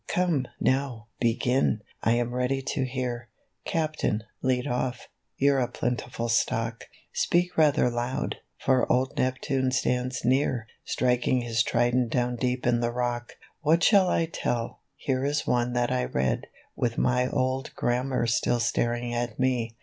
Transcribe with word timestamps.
"Come, 0.07 0.47
now, 0.59 1.09
begin! 1.19 1.83
I 2.01 2.13
am 2.13 2.33
ready 2.33 2.63
to 2.63 2.85
hear; 2.85 3.29
Captain, 3.65 4.23
lead 4.41 4.65
off; 4.65 5.07
you've 5.37 5.59
a 5.61 5.67
plentiful 5.67 6.27
stock. 6.27 6.85
Speak 7.13 7.55
rather 7.55 7.87
loud; 7.87 8.37
for 8.57 8.91
old 8.91 9.13
Heptune 9.15 9.71
stands 9.71 10.25
near, 10.25 10.65
Striking 10.83 11.41
his 11.41 11.61
trident 11.61 12.09
down 12.09 12.35
deep 12.35 12.65
in 12.65 12.79
the 12.79 12.89
rock."" 12.89 13.33
What 13.61 13.83
shall 13.83 14.09
I 14.09 14.25
tell? 14.25 14.79
Here 14.95 15.23
is 15.23 15.45
one 15.45 15.73
that 15.73 15.91
I 15.91 16.05
read, 16.05 16.47
With 16.75 16.97
my 16.97 17.27
old 17.29 17.69
Grammar 17.75 18.25
still 18.25 18.59
staring 18.59 19.13
at 19.13 19.37
me. 19.37 19.77